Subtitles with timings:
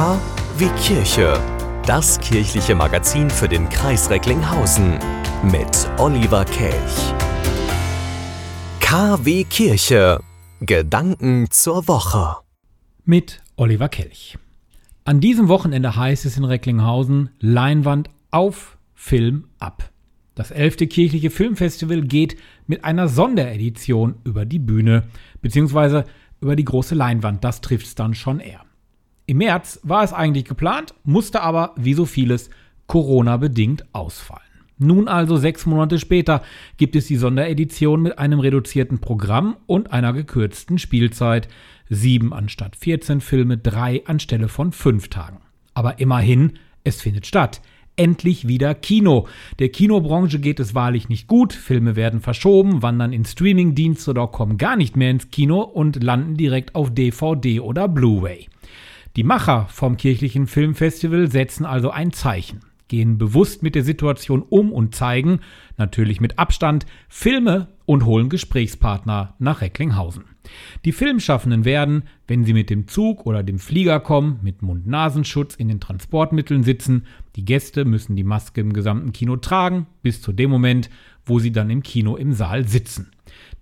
[0.00, 0.18] K
[0.56, 1.38] wie Kirche.
[1.84, 4.98] Das kirchliche Magazin für den Kreis Recklinghausen
[5.42, 7.12] mit Oliver Kelch.
[8.80, 10.20] KW Kirche.
[10.62, 12.36] Gedanken zur Woche.
[13.04, 14.38] Mit Oliver Kelch.
[15.04, 19.90] An diesem Wochenende heißt es in Recklinghausen Leinwand auf, Film ab.
[20.34, 20.78] Das 11.
[20.88, 25.02] kirchliche Filmfestival geht mit einer Sonderedition über die Bühne,
[25.42, 26.06] beziehungsweise
[26.40, 27.44] über die große Leinwand.
[27.44, 28.64] Das trifft es dann schon eher.
[29.30, 32.50] Im März war es eigentlich geplant, musste aber, wie so vieles,
[32.88, 34.42] Corona-bedingt ausfallen.
[34.76, 36.42] Nun also sechs Monate später
[36.78, 41.46] gibt es die Sonderedition mit einem reduzierten Programm und einer gekürzten Spielzeit.
[41.88, 45.38] Sieben anstatt 14 Filme, drei anstelle von fünf Tagen.
[45.74, 47.60] Aber immerhin, es findet statt.
[47.94, 49.28] Endlich wieder Kino.
[49.60, 51.52] Der Kinobranche geht es wahrlich nicht gut.
[51.52, 56.36] Filme werden verschoben, wandern in Streamingdienste oder kommen gar nicht mehr ins Kino und landen
[56.36, 58.48] direkt auf DVD oder Blu-ray.
[59.16, 64.72] Die Macher vom kirchlichen Filmfestival setzen also ein Zeichen, gehen bewusst mit der Situation um
[64.72, 65.40] und zeigen,
[65.76, 70.26] natürlich mit Abstand, Filme und holen Gesprächspartner nach Recklinghausen.
[70.84, 75.66] Die Filmschaffenden werden, wenn sie mit dem Zug oder dem Flieger kommen, mit Mund-Nasenschutz in
[75.66, 77.04] den Transportmitteln sitzen.
[77.34, 80.88] Die Gäste müssen die Maske im gesamten Kino tragen, bis zu dem Moment,
[81.24, 83.10] wo sie dann im Kino im Saal sitzen.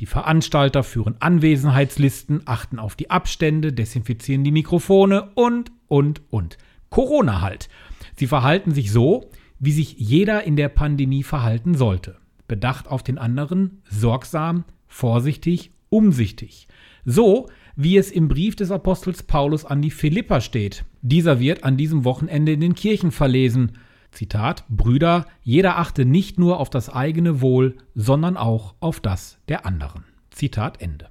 [0.00, 6.58] Die Veranstalter führen Anwesenheitslisten, achten auf die Abstände, desinfizieren die Mikrofone und, und, und.
[6.90, 7.68] Corona halt.
[8.16, 12.16] Sie verhalten sich so, wie sich jeder in der Pandemie verhalten sollte.
[12.48, 16.68] Bedacht auf den anderen, sorgsam, vorsichtig, umsichtig.
[17.04, 20.84] So, wie es im Brief des Apostels Paulus an die Philipper steht.
[21.02, 23.72] Dieser wird an diesem Wochenende in den Kirchen verlesen.
[24.10, 29.66] Zitat, Brüder, jeder achte nicht nur auf das eigene Wohl, sondern auch auf das der
[29.66, 30.04] anderen.
[30.30, 31.08] Zitat Ende.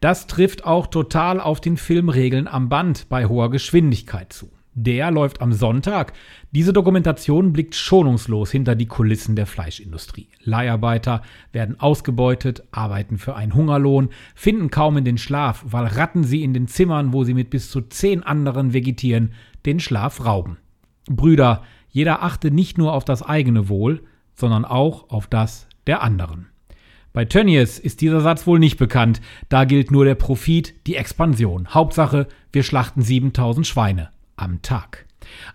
[0.00, 4.50] Das trifft auch total auf den Film Regeln am Band bei hoher Geschwindigkeit zu.
[4.78, 6.12] Der läuft am Sonntag.
[6.50, 10.28] Diese Dokumentation blickt schonungslos hinter die Kulissen der Fleischindustrie.
[10.42, 16.42] Leiharbeiter werden ausgebeutet, arbeiten für einen Hungerlohn, finden kaum in den Schlaf, weil Ratten sie
[16.42, 19.32] in den Zimmern, wo sie mit bis zu zehn anderen vegetieren,
[19.64, 20.58] den Schlaf rauben.
[21.08, 21.62] Brüder,
[21.96, 24.02] jeder achte nicht nur auf das eigene Wohl,
[24.34, 26.48] sondern auch auf das der anderen.
[27.14, 29.22] Bei Tönnies ist dieser Satz wohl nicht bekannt.
[29.48, 31.68] Da gilt nur der Profit, die Expansion.
[31.68, 35.06] Hauptsache, wir schlachten 7000 Schweine am Tag.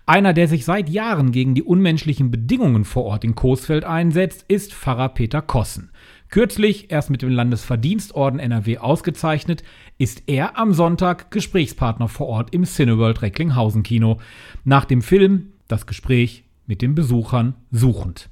[0.04, 4.74] Einer, der sich seit Jahren gegen die unmenschlichen Bedingungen vor Ort in Coesfeld einsetzt, ist
[4.74, 5.92] Pfarrer Peter Kossen.
[6.28, 9.62] Kürzlich, erst mit dem Landesverdienstorden NRW ausgezeichnet,
[9.96, 14.18] ist er am Sonntag Gesprächspartner vor Ort im Cineworld Recklinghausen Kino.
[14.64, 18.28] Nach dem Film das Gespräch mit den Besuchern suchend.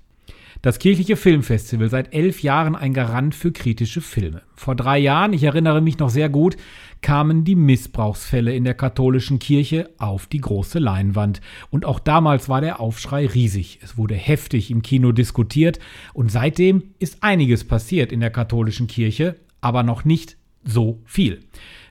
[0.63, 4.43] Das kirchliche Filmfestival seit elf Jahren ein Garant für kritische Filme.
[4.55, 6.59] Vor drei Jahren, ich erinnere mich noch sehr gut,
[7.01, 11.41] kamen die Missbrauchsfälle in der katholischen Kirche auf die große Leinwand.
[11.71, 13.79] Und auch damals war der Aufschrei riesig.
[13.83, 15.79] Es wurde heftig im Kino diskutiert
[16.13, 21.41] und seitdem ist einiges passiert in der katholischen Kirche, aber noch nicht so viel.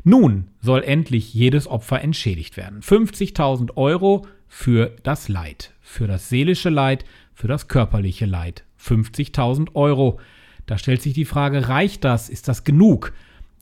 [0.03, 2.81] Nun soll endlich jedes Opfer entschädigt werden.
[2.81, 8.65] 50.000 Euro für das Leid, für das seelische Leid, für das körperliche Leid.
[8.81, 10.19] 50.000 Euro.
[10.65, 12.29] Da stellt sich die Frage, reicht das?
[12.29, 13.13] Ist das genug?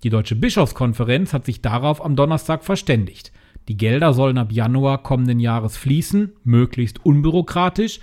[0.04, 3.32] Die Deutsche Bischofskonferenz hat sich darauf am Donnerstag verständigt.
[3.68, 8.00] Die Gelder sollen ab Januar kommenden Jahres fließen, möglichst unbürokratisch,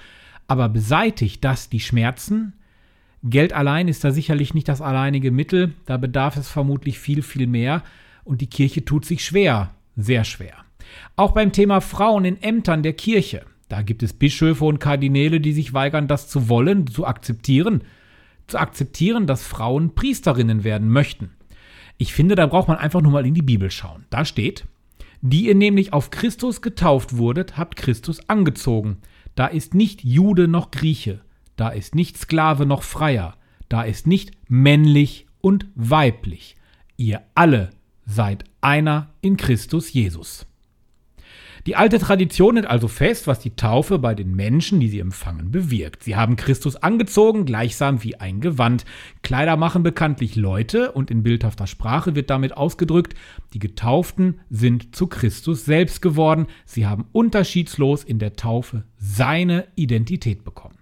[0.46, 2.52] aber beseitigt das die Schmerzen?
[3.22, 7.46] Geld allein ist da sicherlich nicht das alleinige Mittel, da bedarf es vermutlich viel, viel
[7.46, 7.82] mehr,
[8.24, 10.63] und die Kirche tut sich schwer, sehr schwer.
[11.16, 13.44] Auch beim Thema Frauen in Ämtern der Kirche.
[13.68, 17.82] Da gibt es Bischöfe und Kardinäle, die sich weigern, das zu wollen, zu akzeptieren.
[18.46, 21.30] Zu akzeptieren, dass Frauen Priesterinnen werden möchten.
[21.96, 24.04] Ich finde, da braucht man einfach nur mal in die Bibel schauen.
[24.10, 24.66] Da steht,
[25.22, 28.98] die ihr nämlich auf Christus getauft wurdet, habt Christus angezogen.
[29.34, 31.20] Da ist nicht Jude noch Grieche,
[31.56, 33.36] da ist nicht Sklave noch Freier,
[33.68, 36.56] da ist nicht männlich und weiblich.
[36.96, 37.70] Ihr alle
[38.04, 40.46] seid einer in Christus Jesus.
[41.66, 45.50] Die alte Tradition hält also fest, was die Taufe bei den Menschen, die sie empfangen,
[45.50, 46.02] bewirkt.
[46.02, 48.84] Sie haben Christus angezogen, gleichsam wie ein Gewand.
[49.22, 53.14] Kleider machen bekanntlich Leute und in bildhafter Sprache wird damit ausgedrückt,
[53.54, 56.48] die Getauften sind zu Christus selbst geworden.
[56.66, 60.76] Sie haben unterschiedslos in der Taufe seine Identität bekommen.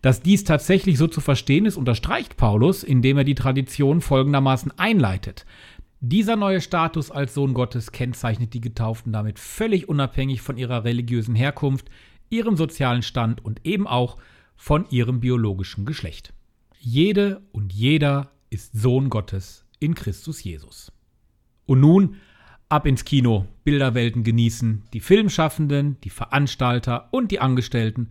[0.00, 5.44] Dass dies tatsächlich so zu verstehen ist, unterstreicht Paulus, indem er die Tradition folgendermaßen einleitet.
[6.02, 11.34] Dieser neue Status als Sohn Gottes kennzeichnet die Getauften damit völlig unabhängig von ihrer religiösen
[11.34, 11.90] Herkunft,
[12.30, 14.16] ihrem sozialen Stand und eben auch
[14.56, 16.32] von ihrem biologischen Geschlecht.
[16.78, 20.90] Jede und jeder ist Sohn Gottes in Christus Jesus.
[21.66, 22.16] Und nun
[22.70, 24.84] ab ins Kino, Bilderwelten genießen.
[24.94, 28.10] Die Filmschaffenden, die Veranstalter und die Angestellten